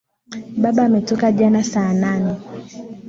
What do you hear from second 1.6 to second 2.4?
saa nane.